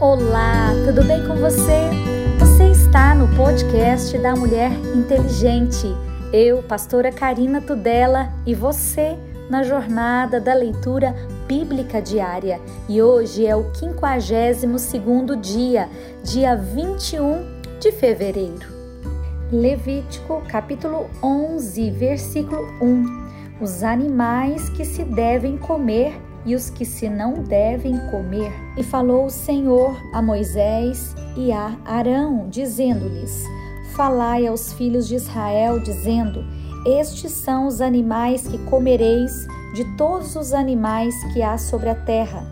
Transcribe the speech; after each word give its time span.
Olá, 0.00 0.70
tudo 0.86 1.02
bem 1.02 1.26
com 1.26 1.34
você? 1.34 1.90
Você 2.38 2.68
está 2.70 3.16
no 3.16 3.26
podcast 3.36 4.16
da 4.18 4.36
Mulher 4.36 4.70
Inteligente. 4.94 5.88
Eu, 6.32 6.62
pastora 6.62 7.10
Karina 7.10 7.60
Tudela, 7.60 8.32
e 8.46 8.54
você 8.54 9.18
na 9.50 9.64
jornada 9.64 10.40
da 10.40 10.54
leitura 10.54 11.16
bíblica 11.48 12.00
diária. 12.00 12.60
E 12.88 13.02
hoje 13.02 13.44
é 13.44 13.56
o 13.56 13.72
52º 13.72 15.34
dia, 15.40 15.88
dia 16.22 16.54
21 16.54 17.60
de 17.80 17.90
fevereiro. 17.90 18.68
Levítico, 19.50 20.44
capítulo 20.48 21.10
11, 21.20 21.90
versículo 21.90 22.62
1. 22.80 23.28
Os 23.60 23.82
animais 23.82 24.68
que 24.68 24.84
se 24.84 25.02
devem 25.02 25.56
comer 25.58 26.27
e 26.44 26.54
os 26.54 26.70
que 26.70 26.84
se 26.84 27.08
não 27.08 27.34
devem 27.34 27.98
comer. 28.10 28.52
E 28.76 28.82
falou 28.82 29.26
o 29.26 29.30
Senhor 29.30 29.96
a 30.12 30.22
Moisés 30.22 31.14
e 31.36 31.52
a 31.52 31.76
Arão, 31.84 32.48
dizendo-lhes: 32.48 33.44
Falai 33.94 34.46
aos 34.46 34.72
filhos 34.72 35.06
de 35.08 35.16
Israel, 35.16 35.80
dizendo: 35.80 36.44
Estes 36.86 37.32
são 37.32 37.66
os 37.66 37.80
animais 37.80 38.46
que 38.46 38.58
comereis 38.64 39.46
de 39.74 39.84
todos 39.96 40.36
os 40.36 40.52
animais 40.52 41.14
que 41.32 41.42
há 41.42 41.58
sobre 41.58 41.90
a 41.90 41.94
terra. 41.94 42.46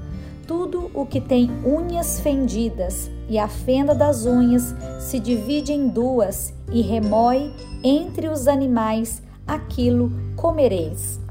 Tudo 0.46 0.90
o 0.94 1.04
que 1.04 1.20
tem 1.20 1.50
unhas 1.64 2.20
fendidas 2.20 3.10
e 3.28 3.38
a 3.38 3.48
fenda 3.48 3.94
das 3.94 4.26
unhas 4.26 4.74
se 5.00 5.18
divide 5.18 5.72
em 5.72 5.88
duas 5.88 6.54
e 6.70 6.80
remói 6.82 7.52
entre 7.82 8.28
os 8.28 8.46
animais, 8.46 9.22
aquilo 9.46 10.12
comereis. 10.36 11.25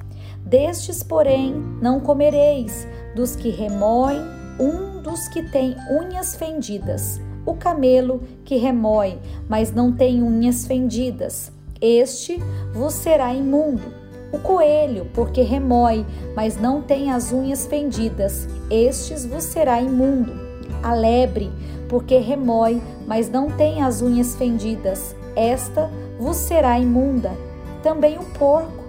Destes, 0.56 1.04
porém, 1.04 1.54
não 1.82 2.00
comereis, 2.00 2.88
dos 3.14 3.36
que 3.36 3.50
remoem, 3.50 4.22
um 4.58 5.02
dos 5.02 5.28
que 5.28 5.44
tem 5.44 5.76
unhas 5.92 6.34
fendidas, 6.34 7.20
o 7.46 7.56
camelo 7.56 8.24
que 8.46 8.56
remói, 8.56 9.20
mas 9.50 9.74
não 9.74 9.92
tem 9.92 10.24
unhas 10.24 10.66
fendidas. 10.66 11.52
Este 11.82 12.42
vos 12.74 12.94
será 12.94 13.34
imundo. 13.34 13.84
O 14.32 14.40
coelho, 14.40 15.12
porque 15.14 15.42
remói, 15.42 16.06
mas 16.34 16.58
não 16.58 16.82
tem 16.82 17.12
as 17.12 17.34
unhas 17.34 17.66
fendidas, 17.66 18.48
estes 18.72 19.26
vos 19.26 19.44
será 19.44 19.82
imundo. 19.82 20.32
A 20.82 20.94
lebre, 20.94 21.52
porque 21.90 22.18
remói, 22.18 22.82
mas 23.06 23.30
não 23.30 23.52
tem 23.52 23.84
as 23.84 24.02
unhas 24.02 24.38
fendidas, 24.38 25.14
esta 25.36 25.92
vos 26.18 26.38
será 26.38 26.80
imunda. 26.80 27.34
Também 27.84 28.18
o 28.18 28.24
porco, 28.40 28.85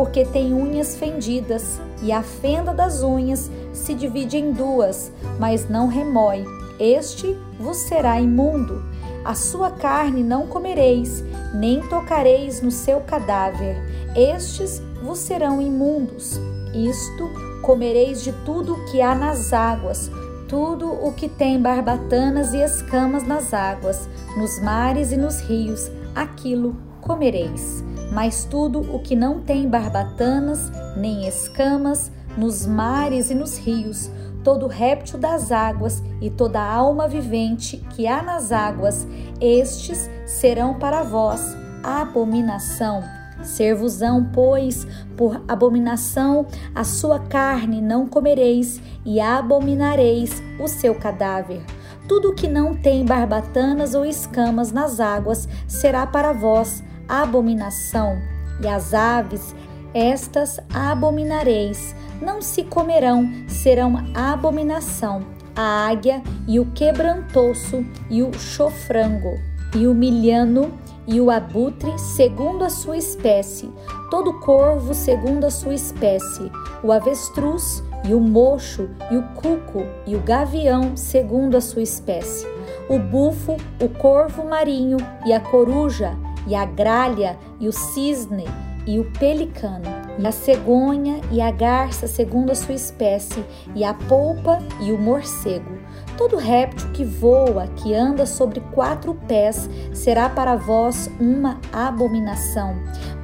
porque 0.00 0.24
tem 0.24 0.54
unhas 0.54 0.96
fendidas, 0.96 1.78
e 2.00 2.10
a 2.10 2.22
fenda 2.22 2.72
das 2.72 3.02
unhas 3.02 3.50
se 3.70 3.92
divide 3.92 4.38
em 4.38 4.50
duas, 4.50 5.12
mas 5.38 5.68
não 5.68 5.88
remói. 5.88 6.42
Este 6.78 7.36
vos 7.58 7.76
será 7.76 8.18
imundo. 8.18 8.82
A 9.26 9.34
sua 9.34 9.70
carne 9.70 10.24
não 10.24 10.46
comereis, 10.46 11.22
nem 11.52 11.82
tocareis 11.82 12.62
no 12.62 12.70
seu 12.70 13.00
cadáver. 13.00 13.76
Estes 14.16 14.80
vos 15.02 15.18
serão 15.18 15.60
imundos. 15.60 16.40
Isto 16.72 17.30
comereis 17.60 18.22
de 18.24 18.32
tudo 18.46 18.76
o 18.76 18.84
que 18.86 19.02
há 19.02 19.14
nas 19.14 19.52
águas, 19.52 20.10
tudo 20.48 20.90
o 20.90 21.12
que 21.12 21.28
tem 21.28 21.60
barbatanas 21.60 22.54
e 22.54 22.64
escamas 22.64 23.22
nas 23.28 23.52
águas, 23.52 24.08
nos 24.34 24.62
mares 24.62 25.12
e 25.12 25.18
nos 25.18 25.40
rios, 25.40 25.90
aquilo 26.14 26.74
comereis 27.02 27.84
mas 28.10 28.44
tudo 28.44 28.80
o 28.94 28.98
que 28.98 29.14
não 29.14 29.40
tem 29.40 29.68
barbatanas 29.68 30.70
nem 30.96 31.26
escamas 31.26 32.10
nos 32.36 32.66
mares 32.66 33.30
e 33.30 33.34
nos 33.34 33.58
rios, 33.58 34.10
todo 34.42 34.66
réptil 34.66 35.18
das 35.18 35.52
águas 35.52 36.02
e 36.20 36.30
toda 36.30 36.60
alma 36.60 37.08
vivente 37.08 37.76
que 37.90 38.06
há 38.06 38.22
nas 38.22 38.52
águas, 38.52 39.06
estes 39.40 40.08
serão 40.26 40.74
para 40.74 41.02
vós 41.02 41.56
abominação. 41.82 43.02
Servosão, 43.42 44.28
pois, 44.34 44.86
por 45.16 45.42
abominação 45.48 46.46
a 46.74 46.84
sua 46.84 47.18
carne 47.18 47.80
não 47.80 48.06
comereis 48.06 48.80
e 49.04 49.18
abominareis 49.18 50.42
o 50.62 50.68
seu 50.68 50.94
cadáver. 50.94 51.62
Tudo 52.06 52.34
que 52.34 52.48
não 52.48 52.74
tem 52.74 53.04
barbatanas 53.04 53.94
ou 53.94 54.04
escamas 54.04 54.72
nas 54.72 55.00
águas 55.00 55.48
será 55.66 56.06
para 56.06 56.32
vós 56.32 56.82
abominação, 57.10 58.20
e 58.60 58.68
as 58.68 58.94
aves, 58.94 59.54
estas 59.92 60.60
abominareis, 60.72 61.94
não 62.22 62.40
se 62.40 62.62
comerão, 62.64 63.28
serão 63.48 63.94
abominação. 64.14 65.22
A 65.56 65.88
águia 65.88 66.22
e 66.46 66.60
o 66.60 66.66
quebrantoço 66.66 67.84
e 68.08 68.22
o 68.22 68.32
chofrango, 68.32 69.34
e 69.74 69.86
o 69.86 69.94
milhano 69.94 70.72
e 71.06 71.20
o 71.20 71.30
abutre 71.30 71.98
segundo 71.98 72.64
a 72.64 72.70
sua 72.70 72.96
espécie, 72.96 73.70
todo 74.10 74.38
corvo 74.40 74.94
segundo 74.94 75.44
a 75.44 75.50
sua 75.50 75.74
espécie, 75.74 76.50
o 76.84 76.92
avestruz 76.92 77.82
e 78.04 78.14
o 78.14 78.20
mocho 78.20 78.88
e 79.10 79.16
o 79.16 79.22
cuco 79.34 79.84
e 80.06 80.14
o 80.14 80.20
gavião 80.20 80.96
segundo 80.96 81.56
a 81.56 81.60
sua 81.60 81.82
espécie, 81.82 82.46
o 82.88 82.98
bufo, 82.98 83.56
o 83.82 83.88
corvo 83.88 84.44
marinho 84.44 84.98
e 85.26 85.32
a 85.32 85.40
coruja 85.40 86.16
e 86.46 86.54
a 86.54 86.64
gralha 86.64 87.38
e 87.58 87.68
o 87.68 87.72
cisne 87.72 88.44
e 88.86 88.98
o 88.98 89.04
pelicano, 89.04 89.84
e 90.18 90.26
a 90.26 90.32
cegonha 90.32 91.20
e 91.30 91.40
a 91.40 91.50
garça 91.50 92.06
segundo 92.06 92.50
a 92.50 92.54
sua 92.54 92.74
espécie, 92.74 93.44
e 93.74 93.84
a 93.84 93.94
polpa 93.94 94.58
e 94.80 94.90
o 94.92 94.98
morcego. 94.98 95.78
Todo 96.16 96.36
réptil 96.36 96.90
que 96.92 97.04
voa, 97.04 97.66
que 97.76 97.94
anda 97.94 98.26
sobre 98.26 98.60
quatro 98.72 99.14
pés, 99.28 99.68
será 99.92 100.28
para 100.28 100.56
vós 100.56 101.10
uma 101.20 101.60
abominação. 101.72 102.74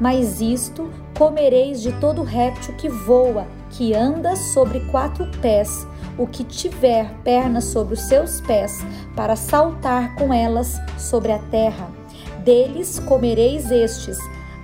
Mas 0.01 0.41
isto 0.41 0.91
comereis 1.17 1.83
de 1.83 1.93
todo 1.95 2.23
réptil 2.23 2.75
que 2.75 2.89
voa, 2.89 3.47
que 3.71 3.95
anda 3.95 4.37
sobre 4.37 4.81
quatro 4.91 5.27
pés, 5.41 5.87
o 6.19 6.27
que 6.27 6.45
tiver 6.45 7.13
pernas 7.25 7.65
sobre 7.65 7.95
os 7.95 8.03
seus 8.03 8.41
pés, 8.41 8.85
para 9.15 9.37
saltar 9.37 10.15
com 10.15 10.33
elas 10.33 10.77
sobre 10.97 11.33
a 11.33 11.39
terra 11.39 11.96
deles 12.47 13.01
comereis 13.01 13.71
estes: 13.71 14.17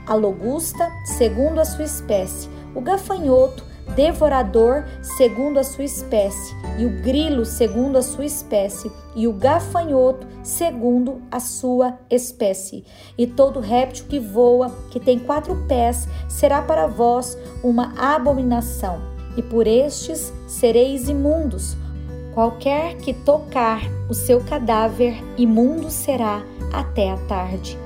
a 0.06 0.14
logusta, 0.14 0.88
segundo 1.04 1.60
a 1.60 1.64
sua 1.64 1.84
espécie, 1.84 2.48
o 2.74 2.80
gafanhoto, 2.80 3.64
devorador, 3.96 4.84
segundo 5.02 5.58
a 5.58 5.64
sua 5.64 5.84
espécie, 5.84 6.54
e 6.78 6.86
o 6.86 7.02
grilo, 7.02 7.44
segundo 7.44 7.98
a 7.98 8.02
sua 8.02 8.24
espécie, 8.24 8.90
e 9.16 9.26
o 9.26 9.32
gafanhoto, 9.32 10.26
segundo 10.42 11.20
a 11.30 11.40
sua 11.40 11.98
espécie. 12.08 12.84
E 13.18 13.26
todo 13.26 13.60
réptil 13.60 14.06
que 14.08 14.20
voa, 14.20 14.70
que 14.90 15.00
tem 15.00 15.18
quatro 15.18 15.66
pés, 15.66 16.08
será 16.28 16.62
para 16.62 16.86
vós 16.86 17.36
uma 17.62 17.92
abominação, 17.98 19.02
e 19.36 19.42
por 19.42 19.66
estes 19.66 20.32
sereis 20.46 21.08
imundos. 21.08 21.76
Qualquer 22.32 22.96
que 22.96 23.12
tocar 23.12 23.82
o 24.08 24.14
seu 24.14 24.40
cadáver, 24.42 25.22
imundo 25.36 25.90
será 25.90 26.42
até 26.72 27.10
a 27.10 27.16
tarde. 27.16 27.78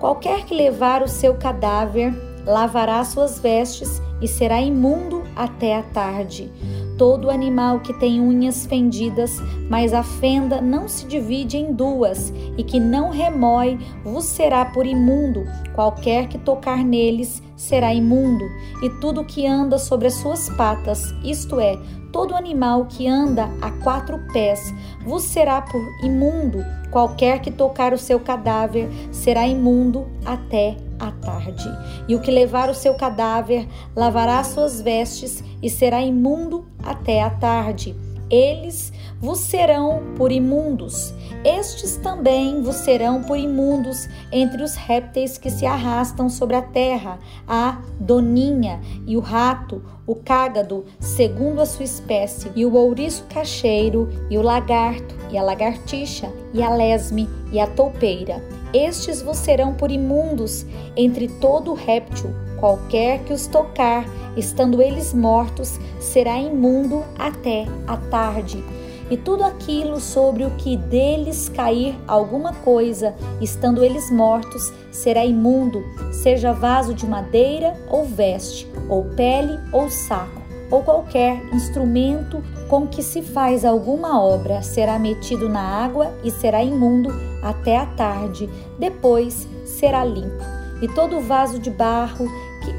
Qualquer 0.00 0.44
que 0.44 0.54
levar 0.54 1.02
o 1.02 1.08
seu 1.08 1.34
cadáver, 1.34 2.12
lavará 2.44 3.04
suas 3.04 3.38
vestes 3.38 4.02
e 4.20 4.28
será 4.28 4.60
imundo 4.60 5.22
até 5.36 5.76
a 5.76 5.82
tarde. 5.82 6.50
Todo 6.98 7.30
animal 7.30 7.80
que 7.80 7.92
tem 7.94 8.20
unhas 8.20 8.66
fendidas, 8.66 9.40
mas 9.68 9.92
a 9.92 10.02
fenda 10.02 10.60
não 10.60 10.86
se 10.86 11.06
divide 11.06 11.56
em 11.56 11.72
duas, 11.72 12.32
e 12.56 12.62
que 12.62 12.78
não 12.78 13.10
remói, 13.10 13.78
vos 14.04 14.24
será 14.24 14.64
por 14.64 14.86
imundo. 14.86 15.44
Qualquer 15.74 16.28
que 16.28 16.38
tocar 16.38 16.84
neles 16.84 17.42
será 17.56 17.92
imundo, 17.92 18.44
e 18.82 18.90
tudo 19.00 19.24
que 19.24 19.46
anda 19.46 19.78
sobre 19.78 20.08
as 20.08 20.14
suas 20.14 20.48
patas, 20.50 21.12
isto 21.24 21.58
é, 21.58 21.76
todo 22.12 22.36
animal 22.36 22.86
que 22.86 23.08
anda 23.08 23.48
a 23.60 23.70
quatro 23.82 24.20
pés, 24.32 24.72
vos 25.04 25.22
será 25.24 25.62
por 25.62 25.82
imundo. 26.04 26.64
Qualquer 26.90 27.40
que 27.40 27.50
tocar 27.50 27.94
o 27.94 27.98
seu 27.98 28.20
cadáver 28.20 28.88
será 29.10 29.46
imundo 29.46 30.06
até 30.24 30.76
à 31.00 31.10
tarde. 31.10 31.68
E 32.06 32.14
o 32.14 32.20
que 32.20 32.30
levar 32.30 32.68
o 32.68 32.74
seu 32.74 32.94
cadáver 32.94 33.66
lavará 33.96 34.44
suas 34.44 34.80
vestes 34.80 35.42
e 35.62 35.70
será 35.70 36.02
imundo 36.02 36.66
até 36.84 37.22
à 37.22 37.30
tarde. 37.30 37.96
Eles 38.32 38.90
vos 39.20 39.40
serão 39.40 40.14
por 40.16 40.32
imundos. 40.32 41.12
Estes 41.44 41.96
também 41.96 42.62
vos 42.62 42.76
serão 42.76 43.22
por 43.22 43.36
imundos 43.36 44.08
entre 44.32 44.62
os 44.62 44.74
répteis 44.74 45.36
que 45.36 45.50
se 45.50 45.66
arrastam 45.66 46.30
sobre 46.30 46.56
a 46.56 46.62
terra, 46.62 47.18
a 47.46 47.82
doninha 48.00 48.80
e 49.06 49.16
o 49.16 49.20
rato, 49.20 49.82
o 50.06 50.14
cágado, 50.14 50.86
segundo 50.98 51.60
a 51.60 51.66
sua 51.66 51.84
espécie, 51.84 52.50
e 52.56 52.64
o 52.64 52.74
ouriço 52.74 53.26
cacheiro, 53.28 54.08
e 54.30 54.38
o 54.38 54.42
lagarto, 54.42 55.14
e 55.30 55.36
a 55.36 55.42
lagartixa, 55.42 56.32
e 56.54 56.62
a 56.62 56.70
lesme, 56.70 57.28
e 57.52 57.60
a 57.60 57.66
toupeira 57.66 58.42
estes 58.72 59.20
vos 59.20 59.36
serão 59.36 59.74
por 59.74 59.90
imundos 59.90 60.64
entre 60.96 61.28
todo 61.28 61.74
réptil, 61.74 62.30
qualquer 62.62 63.24
que 63.24 63.32
os 63.32 63.48
tocar, 63.48 64.04
estando 64.36 64.80
eles 64.80 65.12
mortos, 65.12 65.80
será 65.98 66.38
imundo 66.38 67.02
até 67.18 67.66
a 67.88 67.96
tarde. 67.96 68.62
e 69.10 69.16
tudo 69.16 69.44
aquilo 69.44 70.00
sobre 70.00 70.42
o 70.42 70.50
que 70.52 70.74
deles 70.74 71.46
cair 71.50 71.94
alguma 72.08 72.54
coisa, 72.54 73.14
estando 73.42 73.84
eles 73.84 74.10
mortos, 74.10 74.72
será 74.90 75.22
imundo, 75.22 75.84
seja 76.12 76.52
vaso 76.52 76.94
de 76.94 77.06
madeira 77.06 77.74
ou 77.90 78.06
veste, 78.06 78.66
ou 78.88 79.04
pele 79.16 79.58
ou 79.70 79.90
saco, 79.90 80.40
ou 80.70 80.82
qualquer 80.82 81.44
instrumento 81.52 82.42
com 82.70 82.86
que 82.86 83.02
se 83.02 83.20
faz 83.20 83.66
alguma 83.66 84.18
obra, 84.22 84.62
será 84.62 84.98
metido 84.98 85.46
na 85.46 85.60
água 85.60 86.10
e 86.24 86.30
será 86.30 86.62
imundo 86.62 87.10
até 87.42 87.76
a 87.76 87.84
tarde, 87.84 88.48
depois 88.78 89.46
será 89.66 90.04
limpo. 90.04 90.42
E 90.80 90.88
todo 90.88 91.20
vaso 91.20 91.58
de 91.58 91.70
barro 91.70 92.26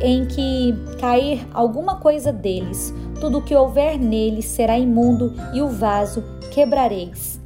em 0.03 0.25
que 0.25 0.75
cair 0.99 1.47
alguma 1.53 1.95
coisa 1.95 2.31
deles, 2.31 2.93
tudo 3.21 3.41
que 3.41 3.55
houver 3.55 3.97
nele 3.97 4.41
será 4.41 4.77
imundo 4.77 5.33
e 5.53 5.61
o 5.61 5.69
vaso 5.69 6.21
quebrareis. 6.51 7.41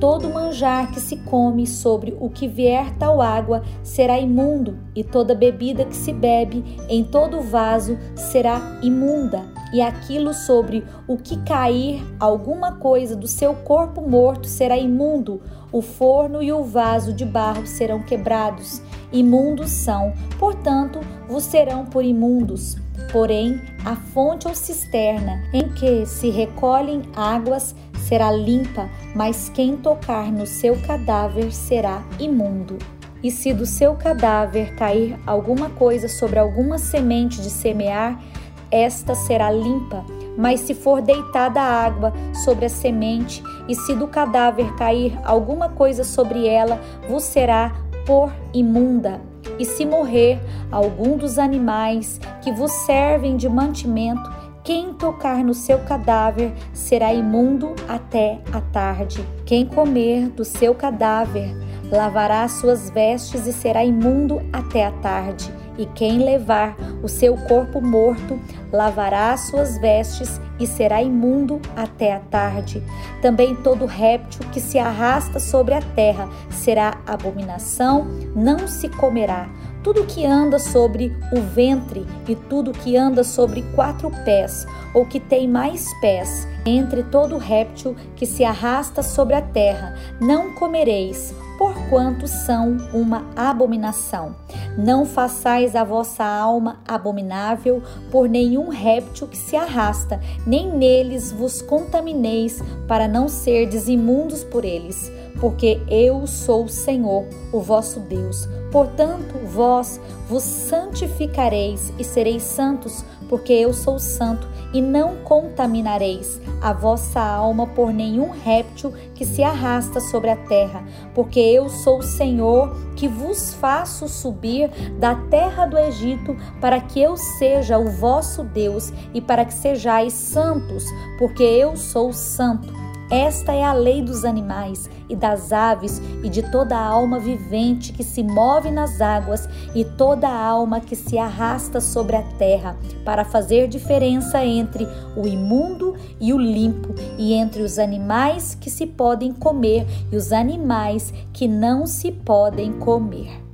Todo 0.00 0.30
manjar 0.30 0.92
que 0.92 1.00
se 1.00 1.16
come 1.16 1.66
sobre 1.66 2.16
o 2.20 2.30
que 2.30 2.46
vier 2.46 2.96
tal 2.98 3.20
água 3.20 3.62
será 3.82 4.18
imundo, 4.18 4.78
e 4.94 5.02
toda 5.02 5.34
bebida 5.34 5.84
que 5.84 5.96
se 5.96 6.12
bebe 6.12 6.64
em 6.88 7.02
todo 7.02 7.40
vaso 7.40 7.98
será 8.14 8.78
imunda, 8.80 9.44
e 9.72 9.82
aquilo 9.82 10.32
sobre 10.32 10.84
o 11.06 11.16
que 11.16 11.36
cair 11.38 12.00
alguma 12.20 12.76
coisa 12.76 13.16
do 13.16 13.26
seu 13.26 13.54
corpo 13.54 14.00
morto 14.00 14.46
será 14.46 14.78
imundo. 14.78 15.42
O 15.70 15.82
forno 15.82 16.42
e 16.42 16.52
o 16.52 16.64
vaso 16.64 17.12
de 17.12 17.24
barro 17.24 17.66
serão 17.66 18.00
quebrados. 18.00 18.80
Imundos 19.12 19.70
são, 19.70 20.12
portanto, 20.38 21.00
vos 21.28 21.44
serão 21.44 21.84
por 21.84 22.04
imundos. 22.04 22.76
Porém, 23.12 23.60
a 23.84 23.96
fonte 23.96 24.48
ou 24.48 24.54
cisterna 24.54 25.42
em 25.52 25.68
que 25.68 26.04
se 26.06 26.30
recolhem 26.30 27.02
águas 27.14 27.74
será 28.06 28.30
limpa, 28.30 28.88
mas 29.14 29.48
quem 29.50 29.76
tocar 29.76 30.32
no 30.32 30.46
seu 30.46 30.76
cadáver 30.80 31.52
será 31.52 32.02
imundo. 32.18 32.78
E 33.22 33.30
se 33.30 33.52
do 33.52 33.66
seu 33.66 33.94
cadáver 33.94 34.74
cair 34.76 35.18
alguma 35.26 35.70
coisa 35.70 36.08
sobre 36.08 36.38
alguma 36.38 36.78
semente 36.78 37.42
de 37.42 37.50
semear, 37.50 38.22
esta 38.70 39.14
será 39.14 39.50
limpa. 39.50 40.04
Mas 40.38 40.60
se 40.60 40.72
for 40.72 41.02
deitada 41.02 41.60
água 41.60 42.12
sobre 42.44 42.66
a 42.66 42.68
semente, 42.68 43.42
e 43.68 43.74
se 43.74 43.92
do 43.96 44.06
cadáver 44.06 44.72
cair 44.76 45.18
alguma 45.24 45.68
coisa 45.68 46.04
sobre 46.04 46.46
ela, 46.46 46.80
vos 47.08 47.24
será 47.24 47.74
por 48.06 48.32
imunda. 48.54 49.20
E 49.58 49.64
se 49.64 49.84
morrer 49.84 50.40
algum 50.70 51.16
dos 51.16 51.40
animais 51.40 52.20
que 52.40 52.52
vos 52.52 52.70
servem 52.86 53.36
de 53.36 53.48
mantimento, 53.48 54.30
quem 54.62 54.94
tocar 54.94 55.42
no 55.42 55.54
seu 55.54 55.80
cadáver 55.80 56.52
será 56.72 57.12
imundo 57.12 57.74
até 57.88 58.38
a 58.52 58.60
tarde. 58.60 59.26
Quem 59.44 59.66
comer 59.66 60.28
do 60.28 60.44
seu 60.44 60.74
cadáver 60.74 61.50
lavará 61.90 62.46
suas 62.46 62.90
vestes 62.90 63.46
e 63.46 63.52
será 63.52 63.84
imundo 63.84 64.40
até 64.52 64.86
a 64.86 64.92
tarde. 64.92 65.52
E 65.78 65.86
quem 65.86 66.18
levar 66.18 66.76
o 67.02 67.08
seu 67.08 67.36
corpo 67.36 67.80
morto 67.80 68.38
lavará 68.72 69.36
suas 69.36 69.78
vestes 69.78 70.40
e 70.58 70.66
será 70.66 71.00
imundo 71.00 71.60
até 71.76 72.12
a 72.12 72.18
tarde. 72.18 72.82
Também 73.22 73.54
todo 73.54 73.86
réptil 73.86 74.44
que 74.50 74.60
se 74.60 74.78
arrasta 74.78 75.38
sobre 75.38 75.74
a 75.74 75.80
terra 75.80 76.28
será 76.50 76.98
abominação, 77.06 78.06
não 78.34 78.66
se 78.66 78.88
comerá. 78.88 79.48
Tudo 79.84 80.04
que 80.04 80.26
anda 80.26 80.58
sobre 80.58 81.16
o 81.32 81.40
ventre 81.40 82.04
e 82.28 82.34
tudo 82.34 82.72
que 82.72 82.96
anda 82.96 83.22
sobre 83.22 83.62
quatro 83.74 84.10
pés, 84.24 84.66
ou 84.92 85.06
que 85.06 85.20
tem 85.20 85.46
mais 85.46 85.86
pés, 86.00 86.48
entre 86.66 87.04
todo 87.04 87.38
réptil 87.38 87.94
que 88.16 88.26
se 88.26 88.44
arrasta 88.44 89.02
sobre 89.02 89.36
a 89.36 89.40
terra, 89.40 89.94
não 90.20 90.52
comereis, 90.52 91.32
porquanto 91.58 92.28
são 92.28 92.76
uma 92.94 93.26
abominação. 93.34 94.36
Não 94.78 95.04
façais 95.04 95.74
a 95.74 95.82
vossa 95.82 96.24
alma 96.24 96.78
abominável 96.86 97.82
por 98.12 98.28
nenhum 98.28 98.68
réptil 98.68 99.26
que 99.26 99.36
se 99.36 99.56
arrasta, 99.56 100.20
nem 100.46 100.70
neles 100.70 101.32
vos 101.32 101.60
contamineis, 101.60 102.62
para 102.86 103.08
não 103.08 103.28
serdes 103.28 103.88
imundos 103.88 104.44
por 104.44 104.64
eles, 104.64 105.10
porque 105.40 105.80
eu 105.88 106.26
sou 106.28 106.64
o 106.64 106.68
Senhor, 106.68 107.24
o 107.52 107.60
vosso 107.60 107.98
Deus. 108.00 108.48
Portanto, 108.70 109.34
vós 109.46 110.00
vos 110.28 110.44
santificareis 110.44 111.92
e 111.98 112.04
sereis 112.04 112.42
santos, 112.44 113.04
porque 113.28 113.52
eu 113.52 113.72
sou 113.72 113.98
santo, 113.98 114.46
e 114.72 114.82
não 114.82 115.16
contaminareis 115.24 116.40
a 116.60 116.72
vossa 116.72 117.20
alma 117.20 117.66
por 117.66 117.92
nenhum 117.92 118.30
réptil 118.30 118.92
que 119.14 119.24
se 119.24 119.42
arrasta 119.42 120.00
sobre 120.00 120.30
a 120.30 120.36
terra, 120.36 120.84
porque 121.14 121.40
eu 121.40 121.68
sou 121.68 121.98
o 121.98 122.02
Senhor 122.02 122.74
que 122.94 123.08
vos 123.08 123.54
faço 123.54 124.08
subir 124.08 124.70
da 124.98 125.14
terra 125.14 125.66
do 125.66 125.78
Egito, 125.78 126.36
para 126.60 126.80
que 126.80 127.00
eu 127.00 127.16
seja 127.16 127.78
o 127.78 127.88
vosso 127.88 128.42
Deus 128.42 128.92
e 129.14 129.20
para 129.20 129.44
que 129.44 129.54
sejais 129.54 130.12
santos, 130.12 130.84
porque 131.18 131.42
eu 131.42 131.76
sou 131.76 132.12
santo. 132.12 132.87
Esta 133.10 133.52
é 133.54 133.64
a 133.64 133.72
lei 133.72 134.02
dos 134.02 134.22
animais 134.22 134.90
e 135.08 135.16
das 135.16 135.50
aves 135.50 135.98
e 136.22 136.28
de 136.28 136.42
toda 136.50 136.76
a 136.76 136.86
alma 136.86 137.18
vivente 137.18 137.90
que 137.90 138.04
se 138.04 138.22
move 138.22 138.70
nas 138.70 139.00
águas 139.00 139.48
e 139.74 139.82
toda 139.82 140.28
a 140.28 140.44
alma 140.44 140.78
que 140.80 140.94
se 140.94 141.16
arrasta 141.16 141.80
sobre 141.80 142.16
a 142.16 142.22
terra, 142.22 142.76
para 143.06 143.24
fazer 143.24 143.66
diferença 143.66 144.44
entre 144.44 144.86
o 145.16 145.26
imundo 145.26 145.96
e 146.20 146.34
o 146.34 146.38
limpo, 146.38 146.94
e 147.16 147.32
entre 147.32 147.62
os 147.62 147.78
animais 147.78 148.54
que 148.54 148.68
se 148.68 148.86
podem 148.86 149.32
comer 149.32 149.86
e 150.12 150.16
os 150.16 150.30
animais 150.30 151.12
que 151.32 151.48
não 151.48 151.86
se 151.86 152.12
podem 152.12 152.74
comer. 152.74 153.47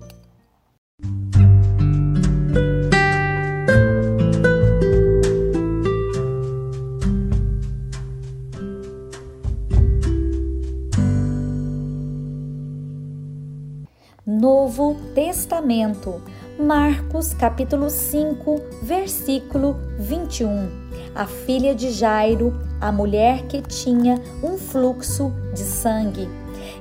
Novo 14.44 14.99
Testamento, 15.14 16.20
Marcos 16.58 17.32
capítulo 17.32 17.88
5, 17.88 18.61
versículo 18.82 19.75
21. 19.99 20.69
A 21.14 21.26
filha 21.26 21.75
de 21.75 21.91
Jairo, 21.91 22.55
a 22.79 22.93
mulher 22.93 23.46
que 23.46 23.62
tinha 23.62 24.20
um 24.43 24.58
fluxo 24.58 25.32
de 25.55 25.62
sangue. 25.62 26.29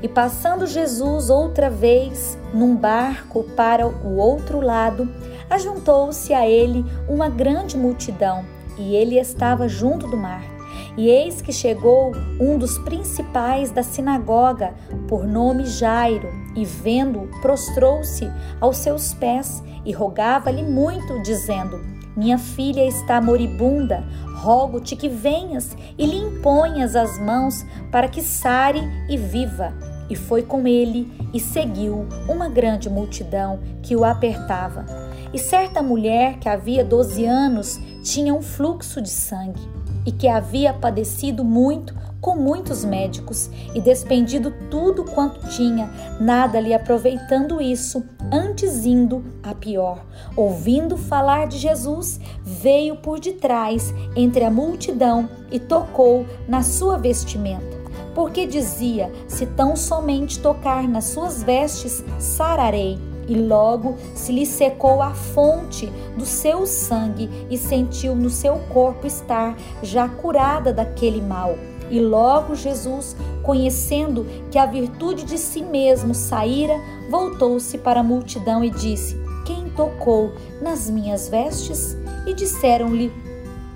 E 0.01 0.09
passando 0.09 0.67
Jesus 0.67 1.29
outra 1.29 1.69
vez 1.69 2.37
num 2.53 2.75
barco 2.75 3.45
para 3.55 3.87
o 3.87 4.17
outro 4.17 4.59
lado, 4.59 5.07
ajuntou-se 5.49 6.33
a 6.33 6.45
ele 6.45 6.83
uma 7.07 7.29
grande 7.29 7.77
multidão, 7.77 8.43
e 8.77 8.93
ele 8.93 9.17
estava 9.17 9.69
junto 9.69 10.05
do 10.05 10.17
mar. 10.17 10.52
E 10.95 11.09
eis 11.09 11.41
que 11.41 11.51
chegou 11.51 12.11
um 12.39 12.57
dos 12.57 12.77
principais 12.79 13.71
da 13.71 13.81
sinagoga, 13.81 14.75
por 15.07 15.25
nome 15.25 15.65
Jairo, 15.65 16.29
e 16.55 16.63
vendo, 16.63 17.29
prostrou-se 17.41 18.29
aos 18.61 18.77
seus 18.77 19.11
pés 19.13 19.63
e 19.83 19.91
rogava-lhe 19.91 20.61
muito, 20.61 21.19
dizendo: 21.23 21.81
Minha 22.15 22.37
filha 22.37 22.85
está 22.85 23.19
moribunda, 23.19 24.03
rogo-te 24.35 24.95
que 24.95 25.09
venhas 25.09 25.75
e 25.97 26.05
lhe 26.05 26.17
imponhas 26.17 26.95
as 26.95 27.17
mãos 27.19 27.65
para 27.91 28.07
que 28.07 28.21
sare 28.21 28.83
e 29.09 29.17
viva. 29.17 29.73
E 30.07 30.15
foi 30.15 30.43
com 30.43 30.67
ele 30.67 31.11
e 31.33 31.39
seguiu 31.39 32.05
uma 32.29 32.49
grande 32.49 32.87
multidão 32.87 33.61
que 33.81 33.95
o 33.95 34.05
apertava. 34.05 34.85
E 35.33 35.39
certa 35.39 35.81
mulher 35.81 36.37
que 36.37 36.47
havia 36.47 36.85
doze 36.85 37.25
anos 37.25 37.79
tinha 38.03 38.31
um 38.31 38.41
fluxo 38.43 39.01
de 39.01 39.09
sangue 39.09 39.82
e 40.05 40.11
que 40.11 40.27
havia 40.27 40.73
padecido 40.73 41.43
muito 41.43 41.93
com 42.23 42.37
muitos 42.37 42.85
médicos 42.85 43.49
e 43.75 43.81
despendido 43.81 44.51
tudo 44.71 45.03
quanto 45.03 45.45
tinha, 45.49 45.91
nada 46.21 46.57
lhe 46.59 46.73
aproveitando 46.73 47.61
isso, 47.61 48.01
antes 48.31 48.85
indo 48.85 49.21
a 49.43 49.53
pior. 49.53 50.05
Ouvindo 50.35 50.95
falar 50.95 51.47
de 51.47 51.57
Jesus, 51.57 52.21
veio 52.41 52.95
por 52.95 53.19
detrás 53.19 53.93
entre 54.15 54.45
a 54.45 54.49
multidão 54.49 55.29
e 55.51 55.59
tocou 55.59 56.25
na 56.47 56.63
sua 56.63 56.97
vestimenta. 56.97 57.83
Porque 58.15 58.45
dizia: 58.45 59.11
Se 59.27 59.45
tão 59.45 59.75
somente 59.75 60.39
tocar 60.39 60.87
nas 60.87 61.05
suas 61.05 61.43
vestes, 61.43 62.05
sararei 62.19 62.97
e 63.27 63.35
logo 63.35 63.97
se 64.13 64.31
lhe 64.31 64.45
secou 64.45 65.01
a 65.01 65.13
fonte 65.13 65.91
do 66.17 66.25
seu 66.25 66.65
sangue 66.65 67.29
e 67.49 67.57
sentiu 67.57 68.15
no 68.15 68.29
seu 68.29 68.57
corpo 68.71 69.07
estar 69.07 69.55
já 69.81 70.07
curada 70.07 70.73
daquele 70.73 71.21
mal. 71.21 71.55
E 71.89 71.99
logo 71.99 72.55
Jesus, 72.55 73.15
conhecendo 73.43 74.25
que 74.49 74.57
a 74.57 74.65
virtude 74.65 75.25
de 75.25 75.37
si 75.37 75.61
mesmo 75.61 76.15
saíra, 76.15 76.75
voltou-se 77.09 77.77
para 77.77 77.99
a 77.99 78.03
multidão 78.03 78.63
e 78.63 78.69
disse: 78.69 79.15
Quem 79.45 79.69
tocou 79.69 80.31
nas 80.61 80.89
minhas 80.89 81.29
vestes? 81.29 81.97
E 82.25 82.33
disseram-lhe 82.33 83.11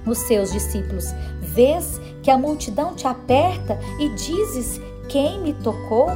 os 0.06 0.20
seus 0.20 0.52
discípulos: 0.52 1.14
Vês 1.42 2.00
que 2.24 2.32
a 2.32 2.38
multidão 2.38 2.96
te 2.96 3.06
aperta 3.06 3.80
e 4.00 4.10
dizes: 4.10 4.82
Quem 5.10 5.40
me 5.42 5.54
tocou? 5.54 6.08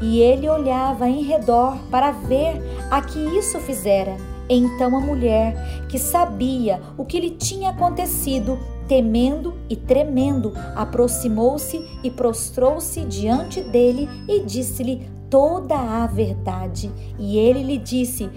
E 0.00 0.20
ele 0.20 0.48
olhava 0.48 1.08
em 1.08 1.22
redor 1.22 1.76
para 1.90 2.10
ver 2.10 2.60
a 2.90 3.00
que 3.00 3.18
isso 3.18 3.58
fizera. 3.60 4.16
Então 4.48 4.96
a 4.96 5.00
mulher, 5.00 5.86
que 5.88 5.98
sabia 5.98 6.80
o 6.96 7.04
que 7.04 7.18
lhe 7.18 7.30
tinha 7.30 7.70
acontecido, 7.70 8.58
temendo 8.86 9.54
e 9.68 9.74
tremendo, 9.74 10.52
aproximou-se 10.74 11.84
e 12.02 12.10
prostrou-se 12.10 13.04
diante 13.04 13.60
dele 13.60 14.08
e 14.28 14.40
disse-lhe 14.40 15.08
toda 15.28 15.74
a 15.74 16.06
verdade. 16.06 16.92
E 17.18 17.38
ele 17.38 17.62
lhe 17.62 17.78
disse: 17.78 18.30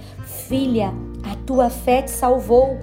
Filha, 0.48 0.94
a 1.24 1.36
tua 1.46 1.70
fé 1.70 2.02
te 2.02 2.12
salvou, 2.12 2.78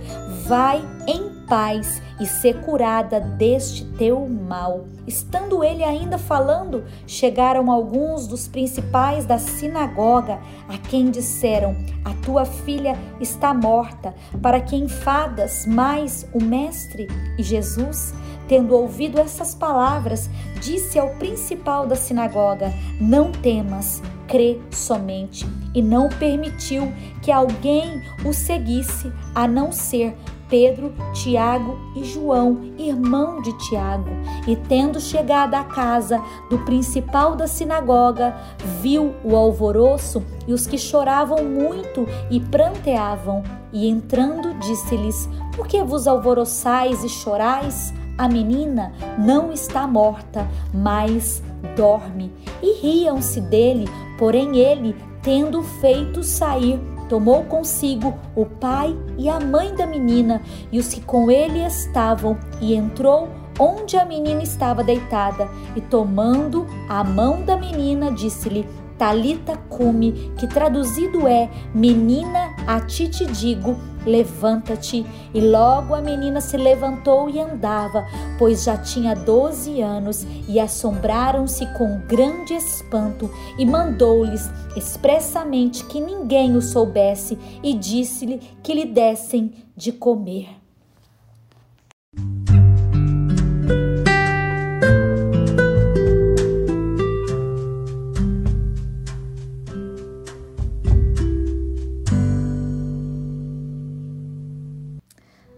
vai 0.47 0.83
em 1.09 1.36
paz 1.47 2.03
e 2.21 2.27
ser 2.27 2.61
curada 2.61 3.21
deste 3.21 3.85
teu 3.97 4.27
mal. 4.29 4.87
Estando 5.07 5.63
ele 5.63 5.85
ainda 5.85 6.19
falando, 6.19 6.85
chegaram 7.07 7.71
alguns 7.71 8.27
dos 8.27 8.49
principais 8.49 9.25
da 9.25 9.39
sinagoga, 9.39 10.39
a 10.69 10.77
quem 10.79 11.11
disseram: 11.11 11.77
A 12.05 12.13
tua 12.25 12.45
filha 12.45 12.99
está 13.21 13.55
morta, 13.55 14.15
para 14.43 14.61
que 14.61 14.77
enfadas 14.77 15.67
mais 15.67 16.29
o 16.33 16.43
mestre? 16.43 17.07
E 17.39 17.43
Jesus, 17.43 18.13
tendo 18.49 18.75
ouvido 18.75 19.21
essas 19.21 19.55
palavras, 19.55 20.29
disse 20.61 20.99
ao 20.99 21.11
principal 21.11 21.87
da 21.87 21.97
sinagoga: 21.97 22.73
Não 23.01 23.31
temas, 23.31 24.03
crê 24.27 24.59
somente. 24.71 25.47
E 25.75 25.83
não 25.83 26.09
permitiu 26.09 26.93
que 27.23 27.31
alguém 27.31 28.03
o 28.25 28.33
seguisse, 28.33 29.13
a 29.35 29.47
não 29.47 29.71
ser 29.71 30.17
Pedro, 30.49 30.93
Tiago 31.13 31.79
e 31.95 32.05
João, 32.05 32.73
irmão 32.79 33.41
de 33.43 33.53
Tiago. 33.59 34.11
E 34.47 34.57
tendo 34.57 35.01
chegado 35.01 35.55
à 35.55 35.65
casa 35.65 36.23
do 36.49 36.59
principal 36.61 37.35
da 37.35 37.47
sinagoga, 37.47 38.35
viu 38.81 39.15
o 39.25 39.37
alvoroço 39.37 40.23
e 40.47 40.53
os 40.53 40.67
que 40.67 40.79
choravam 40.79 41.45
muito 41.45 42.07
e 42.31 42.41
pranteavam. 42.41 43.43
E 43.73 43.89
entrando, 43.89 44.55
disse-lhes: 44.55 45.29
Por 45.57 45.67
que 45.67 45.83
vos 45.83 46.07
alvoroçais 46.07 47.05
e 47.05 47.09
chorais? 47.09 47.93
A 48.19 48.29
menina 48.29 48.93
não 49.19 49.53
está 49.53 49.87
morta, 49.87 50.49
mas 50.73 51.43
dorme. 51.77 52.33
E 52.63 52.81
riam-se 52.81 53.43
dele, 53.43 53.87
porém 54.19 54.57
ele, 54.57 54.97
tendo 55.23 55.63
feito 55.63 56.23
sair 56.23 56.81
tomou 57.09 57.45
consigo 57.45 58.15
o 58.35 58.45
pai 58.45 58.97
e 59.17 59.29
a 59.29 59.41
mãe 59.41 59.75
da 59.75 59.87
menina 59.87 60.43
e 60.71 60.79
os 60.79 60.93
que 60.93 61.01
com 61.01 61.31
ele 61.31 61.65
estavam, 61.65 62.39
e 62.61 62.75
entrou 62.75 63.29
onde 63.59 63.97
a 63.97 64.05
menina 64.05 64.43
estava 64.43 64.85
deitada, 64.85 65.49
e 65.75 65.81
tomando 65.81 66.67
a 66.89 67.03
mão 67.03 67.43
da 67.43 67.57
menina, 67.57 68.13
disse-lhe: 68.13 68.67
Talita 68.99 69.57
cume, 69.69 70.33
que 70.37 70.47
traduzido 70.47 71.27
é: 71.27 71.51
Menina, 71.75 72.55
a 72.67 72.81
ti 72.81 73.09
te 73.09 73.27
digo, 73.27 73.77
levanta-te. 74.07 75.05
E 75.35 75.41
logo 75.41 75.95
a 75.95 76.01
menina 76.01 76.41
se 76.41 76.57
levantou 76.57 77.29
e 77.29 77.41
andava, 77.41 78.07
pois 78.39 78.65
já 78.65 78.79
tinha 78.79 79.15
doze 79.15 79.83
anos, 79.83 80.27
e 80.49 80.59
assombraram-se 80.59 81.67
com 81.77 82.01
grande 82.07 82.55
espanto, 82.55 83.31
e 83.59 83.67
mandou-lhes 83.67 84.49
expressamente 84.77 85.85
que 85.85 86.01
ninguém 86.01 86.57
o 86.57 86.63
soubesse, 86.63 87.39
e 87.63 87.75
disse-lhe 87.75 88.39
que 88.63 88.73
lhe 88.73 88.87
dessem 88.87 89.53
de 89.77 89.93
comer. 89.93 90.56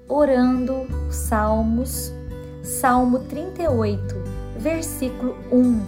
Orando 0.08 0.86
Salmos, 1.10 2.10
Salmo 2.62 3.18
38, 3.20 4.14
versículo 4.56 5.36
1. 5.52 5.80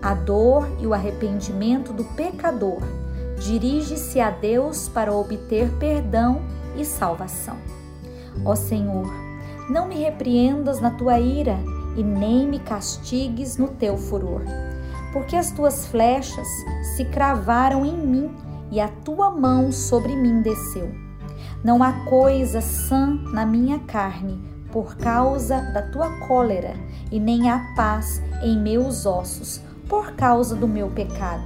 A 0.00 0.14
dor 0.14 0.68
e 0.78 0.86
o 0.86 0.94
arrependimento 0.94 1.92
do 1.92 2.04
pecador 2.04 2.80
dirige-se 3.40 4.20
a 4.20 4.30
Deus 4.30 4.88
para 4.88 5.12
obter 5.12 5.68
perdão 5.78 6.42
e 6.76 6.84
salvação. 6.84 7.56
Ó 8.44 8.54
Senhor, 8.54 9.12
não 9.68 9.88
me 9.88 9.96
repreendas 9.96 10.80
na 10.80 10.90
tua 10.90 11.18
ira 11.18 11.58
e 11.96 12.04
nem 12.04 12.46
me 12.46 12.60
castigues 12.60 13.56
no 13.56 13.68
teu 13.68 13.96
furor, 13.96 14.42
porque 15.12 15.34
as 15.34 15.50
tuas 15.50 15.86
flechas 15.86 16.46
se 16.94 17.04
cravaram 17.06 17.84
em 17.84 17.96
mim 17.96 18.30
e 18.70 18.78
a 18.80 18.88
tua 18.88 19.30
mão 19.30 19.72
sobre 19.72 20.14
mim 20.14 20.40
desceu. 20.40 21.05
Não 21.66 21.82
há 21.82 21.92
coisa 22.04 22.60
sã 22.60 23.18
na 23.32 23.44
minha 23.44 23.80
carne 23.80 24.40
por 24.70 24.96
causa 24.96 25.60
da 25.72 25.82
tua 25.82 26.08
cólera, 26.28 26.76
e 27.10 27.18
nem 27.18 27.50
há 27.50 27.58
paz 27.74 28.22
em 28.40 28.56
meus 28.56 29.04
ossos 29.04 29.60
por 29.88 30.12
causa 30.12 30.54
do 30.54 30.68
meu 30.68 30.88
pecado. 30.90 31.42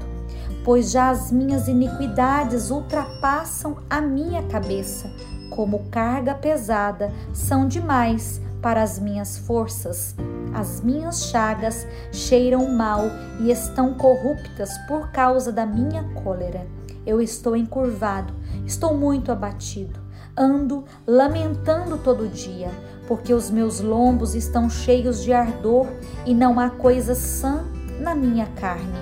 Pois 0.62 0.90
já 0.90 1.08
as 1.08 1.32
minhas 1.32 1.68
iniquidades 1.68 2.70
ultrapassam 2.70 3.78
a 3.88 3.98
minha 4.02 4.42
cabeça, 4.42 5.10
como 5.48 5.88
carga 5.90 6.34
pesada, 6.34 7.10
são 7.32 7.66
demais 7.66 8.42
para 8.60 8.82
as 8.82 8.98
minhas 8.98 9.38
forças. 9.38 10.14
As 10.52 10.82
minhas 10.82 11.30
chagas 11.30 11.86
cheiram 12.12 12.70
mal 12.70 13.04
e 13.40 13.50
estão 13.50 13.94
corruptas 13.94 14.76
por 14.86 15.10
causa 15.12 15.50
da 15.50 15.64
minha 15.64 16.04
cólera. 16.22 16.66
Eu 17.06 17.22
estou 17.22 17.56
encurvado, 17.56 18.34
estou 18.66 18.94
muito 18.94 19.32
abatido. 19.32 19.99
Ando 20.36 20.84
lamentando 21.06 21.98
todo 21.98 22.28
dia, 22.28 22.70
porque 23.06 23.34
os 23.34 23.50
meus 23.50 23.80
lombos 23.80 24.34
estão 24.34 24.70
cheios 24.70 25.22
de 25.22 25.32
ardor 25.32 25.86
e 26.24 26.34
não 26.34 26.58
há 26.58 26.70
coisa 26.70 27.14
sã 27.14 27.64
na 28.00 28.14
minha 28.14 28.46
carne. 28.46 28.98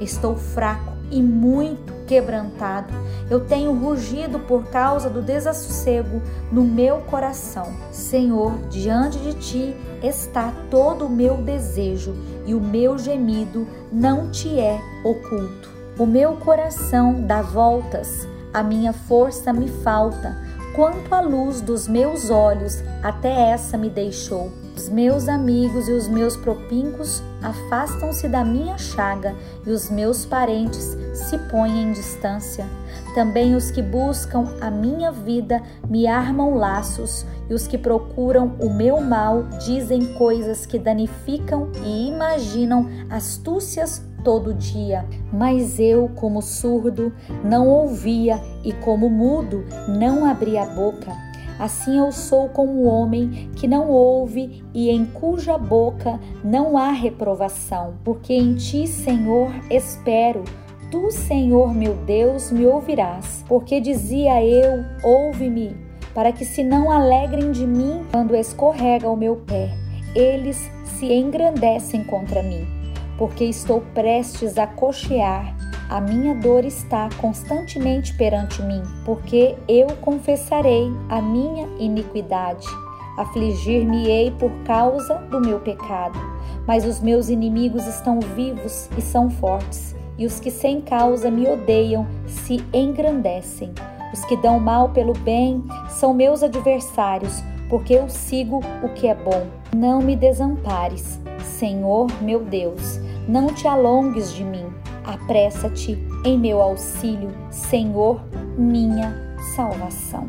Estou 0.00 0.36
fraco 0.36 0.92
e 1.10 1.22
muito 1.22 1.92
quebrantado. 2.06 2.92
Eu 3.30 3.40
tenho 3.40 3.72
rugido 3.72 4.40
por 4.40 4.64
causa 4.64 5.08
do 5.08 5.22
desassossego 5.22 6.20
no 6.50 6.62
meu 6.64 6.98
coração. 7.02 7.72
Senhor, 7.92 8.58
diante 8.68 9.18
de 9.18 9.34
ti 9.34 9.76
está 10.02 10.52
todo 10.70 11.06
o 11.06 11.10
meu 11.10 11.36
desejo 11.36 12.14
e 12.44 12.54
o 12.54 12.60
meu 12.60 12.98
gemido 12.98 13.66
não 13.92 14.30
te 14.30 14.58
é 14.58 14.80
oculto. 15.04 15.70
O 15.98 16.06
meu 16.06 16.36
coração 16.36 17.22
dá 17.22 17.42
voltas, 17.42 18.26
a 18.52 18.62
minha 18.62 18.92
força 18.92 19.52
me 19.52 19.68
falta. 19.68 20.36
Quanto 20.74 21.14
à 21.14 21.20
luz 21.20 21.60
dos 21.60 21.86
meus 21.86 22.30
olhos, 22.30 22.82
até 23.02 23.50
essa 23.50 23.76
me 23.76 23.90
deixou. 23.90 24.50
Os 24.74 24.88
meus 24.88 25.28
amigos 25.28 25.86
e 25.86 25.92
os 25.92 26.08
meus 26.08 26.34
propíncos 26.34 27.22
afastam-se 27.42 28.26
da 28.26 28.42
minha 28.42 28.78
chaga, 28.78 29.34
e 29.66 29.70
os 29.70 29.90
meus 29.90 30.24
parentes 30.24 30.96
se 31.12 31.36
põem 31.50 31.82
em 31.82 31.92
distância. 31.92 32.66
Também 33.14 33.54
os 33.54 33.70
que 33.70 33.82
buscam 33.82 34.46
a 34.62 34.70
minha 34.70 35.12
vida 35.12 35.60
me 35.90 36.06
armam 36.06 36.54
laços, 36.54 37.26
e 37.50 37.52
os 37.52 37.66
que 37.66 37.76
procuram 37.76 38.56
o 38.58 38.72
meu 38.72 38.98
mal 38.98 39.42
dizem 39.66 40.14
coisas 40.14 40.64
que 40.64 40.78
danificam 40.78 41.70
e 41.84 42.08
imaginam 42.08 42.88
astúcias 43.10 44.02
todo 44.22 44.54
dia. 44.54 45.04
Mas 45.32 45.78
eu, 45.78 46.10
como 46.14 46.42
surdo, 46.42 47.12
não 47.44 47.68
ouvia 47.68 48.40
e 48.64 48.72
como 48.72 49.08
mudo, 49.08 49.64
não 49.88 50.24
abria 50.24 50.62
a 50.62 50.66
boca. 50.66 51.12
Assim 51.58 51.98
eu 51.98 52.10
sou 52.10 52.48
como 52.48 52.72
o 52.72 52.86
homem 52.86 53.50
que 53.54 53.68
não 53.68 53.88
ouve 53.88 54.64
e 54.74 54.90
em 54.90 55.04
cuja 55.04 55.56
boca 55.56 56.18
não 56.42 56.76
há 56.76 56.90
reprovação, 56.90 57.94
porque 58.02 58.32
em 58.32 58.54
ti, 58.54 58.86
Senhor, 58.86 59.52
espero. 59.70 60.42
Tu, 60.90 61.10
Senhor 61.10 61.72
meu 61.72 61.94
Deus, 61.94 62.50
me 62.50 62.66
ouvirás, 62.66 63.44
porque 63.46 63.80
dizia 63.80 64.44
eu: 64.44 64.84
ouve-me, 65.04 65.76
para 66.12 66.32
que 66.32 66.44
se 66.44 66.64
não 66.64 66.90
alegrem 66.90 67.52
de 67.52 67.66
mim 67.66 68.02
quando 68.10 68.34
escorrega 68.34 69.08
o 69.08 69.16
meu 69.16 69.36
pé, 69.36 69.70
eles 70.14 70.70
se 70.84 71.12
engrandecem 71.12 72.02
contra 72.04 72.42
mim 72.42 72.81
porque 73.16 73.44
estou 73.44 73.82
prestes 73.94 74.58
a 74.58 74.66
cochear. 74.66 75.54
A 75.88 76.00
minha 76.00 76.34
dor 76.34 76.64
está 76.64 77.08
constantemente 77.20 78.14
perante 78.14 78.62
mim, 78.62 78.82
porque 79.04 79.54
eu 79.68 79.88
confessarei 80.00 80.90
a 81.08 81.20
minha 81.20 81.68
iniquidade. 81.78 82.66
Afligir-me-ei 83.18 84.30
por 84.30 84.50
causa 84.64 85.16
do 85.30 85.40
meu 85.40 85.60
pecado. 85.60 86.18
Mas 86.66 86.86
os 86.86 87.00
meus 87.00 87.28
inimigos 87.28 87.86
estão 87.86 88.20
vivos 88.20 88.88
e 88.96 89.02
são 89.02 89.28
fortes, 89.28 89.94
e 90.16 90.24
os 90.24 90.40
que 90.40 90.50
sem 90.50 90.80
causa 90.80 91.30
me 91.30 91.46
odeiam 91.46 92.06
se 92.26 92.64
engrandecem. 92.72 93.72
Os 94.14 94.24
que 94.24 94.36
dão 94.36 94.58
mal 94.58 94.90
pelo 94.90 95.12
bem 95.12 95.62
são 95.90 96.14
meus 96.14 96.42
adversários, 96.42 97.42
porque 97.68 97.94
eu 97.94 98.08
sigo 98.08 98.60
o 98.82 98.88
que 98.90 99.08
é 99.08 99.14
bom. 99.14 99.46
Não 99.74 100.00
me 100.00 100.16
desampares 100.16 101.20
Senhor 101.62 102.08
meu 102.20 102.40
Deus, 102.40 102.98
não 103.28 103.46
te 103.46 103.68
alongues 103.68 104.34
de 104.34 104.42
mim, 104.42 104.66
apressa-te 105.04 105.96
em 106.24 106.36
meu 106.36 106.60
auxílio, 106.60 107.30
Senhor, 107.52 108.20
minha 108.58 109.36
salvação. 109.54 110.26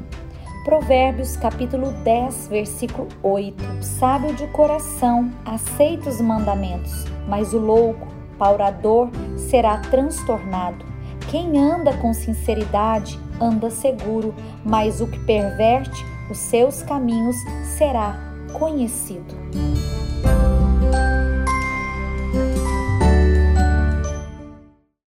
Provérbios 0.63 1.36
capítulo 1.36 1.92
10, 2.04 2.50
versículo 2.50 3.08
8. 3.24 3.63
Sábio 3.82 4.36
de 4.36 4.46
coração 4.50 5.32
aceita 5.44 6.08
os 6.08 6.22
mandamentos, 6.22 7.04
mas 7.28 7.52
o 7.52 7.58
louco, 7.58 8.08
paurador, 8.38 9.10
será 9.36 9.80
transtornado. 9.80 10.86
Quem 11.32 11.58
anda 11.58 11.98
com 11.98 12.13
sinceridade 12.13 13.20
anda 13.42 13.72
seguro, 13.72 14.36
mas 14.63 15.02
o 15.02 15.08
que 15.08 15.18
perverte 15.25 16.06
os 16.30 16.38
seus 16.38 16.84
caminhos 16.84 17.38
será 17.75 18.20
conhecido. 18.54 19.34